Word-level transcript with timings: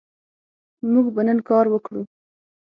موږ 0.91 1.05
به 1.15 1.21
نن 1.27 1.39
کار 1.49 1.65
وکړو 1.69 2.01